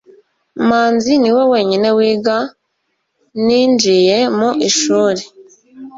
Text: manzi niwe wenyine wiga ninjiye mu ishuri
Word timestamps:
manzi 0.67 1.11
niwe 1.21 1.43
wenyine 1.51 1.89
wiga 1.97 2.37
ninjiye 3.45 4.17
mu 4.37 4.49
ishuri 4.69 5.21